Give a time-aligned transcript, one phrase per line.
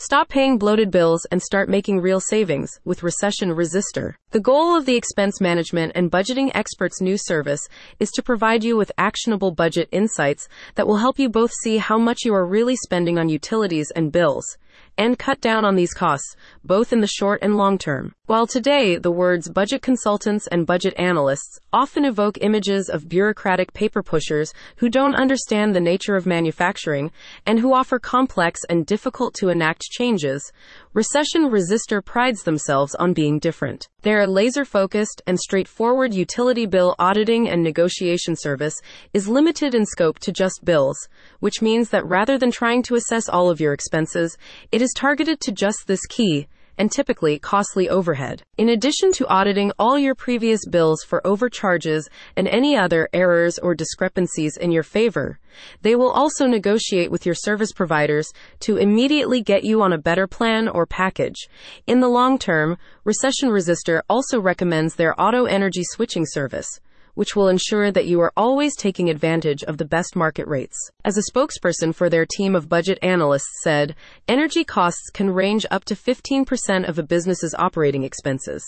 [0.00, 4.16] Stop paying bloated bills and start making real savings with Recession Resister.
[4.30, 7.62] The goal of the expense management and budgeting experts new service
[7.98, 11.98] is to provide you with actionable budget insights that will help you both see how
[11.98, 14.56] much you are really spending on utilities and bills
[14.98, 18.12] and cut down on these costs, both in the short and long term.
[18.26, 24.02] While today the words budget consultants and budget analysts often evoke images of bureaucratic paper
[24.02, 27.10] pushers who don't understand the nature of manufacturing
[27.46, 30.52] and who offer complex and difficult to enact changes,
[30.92, 33.88] Recession Resister prides themselves on being different.
[34.02, 38.74] Their laser focused and straightforward utility bill auditing and negotiation service
[39.12, 41.08] is limited in scope to just bills,
[41.40, 44.38] which means that rather than trying to assess all of your expenses,
[44.70, 46.46] it is targeted to just this key
[46.78, 48.42] and typically costly overhead.
[48.56, 53.74] In addition to auditing all your previous bills for overcharges and any other errors or
[53.74, 55.38] discrepancies in your favor,
[55.82, 60.26] they will also negotiate with your service providers to immediately get you on a better
[60.26, 61.48] plan or package.
[61.86, 66.80] In the long term, Recession Resister also recommends their auto energy switching service
[67.18, 70.76] which will ensure that you are always taking advantage of the best market rates.
[71.04, 73.96] As a spokesperson for their team of budget analysts said,
[74.28, 78.62] energy costs can range up to 15% of a business's operating expenses.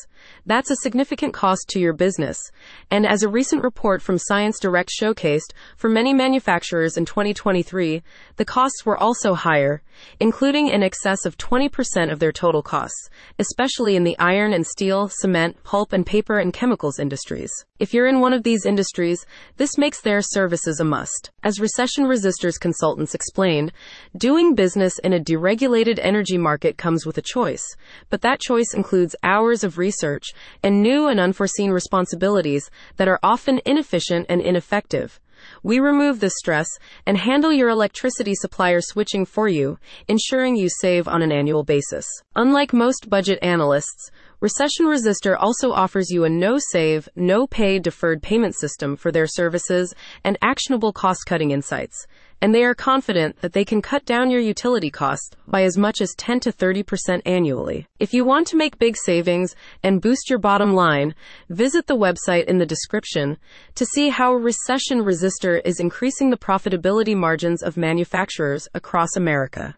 [0.47, 2.51] That's a significant cost to your business.
[2.91, 8.03] And as a recent report from Science Direct showcased, for many manufacturers in 2023,
[8.35, 9.81] the costs were also higher,
[10.19, 15.09] including in excess of 20% of their total costs, especially in the iron and steel,
[15.09, 17.53] cement, pulp and paper and chemicals industries.
[17.79, 19.25] If you're in one of these industries,
[19.57, 21.31] this makes their services a must.
[21.43, 23.73] As Recession Resisters consultants explain,
[24.17, 27.65] doing business in a deregulated energy market comes with a choice,
[28.09, 30.29] but that choice includes hours of research
[30.63, 35.21] and new and unforeseen responsibilities that are often inefficient and ineffective.
[35.63, 36.69] We remove this stress
[37.07, 42.07] and handle your electricity supplier switching for you, ensuring you save on an annual basis.
[42.37, 44.11] Unlike most budget analysts,
[44.41, 49.27] Recession Resister also offers you a no save, no pay deferred payment system for their
[49.27, 49.95] services
[50.25, 52.07] and actionable cost cutting insights.
[52.43, 56.01] And they are confident that they can cut down your utility costs by as much
[56.01, 57.87] as 10 to 30% annually.
[57.99, 61.15] If you want to make big savings and boost your bottom line,
[61.51, 63.37] visit the website in the description
[63.75, 69.77] to see how Recession Resister is increasing the profitability margins of manufacturers across America.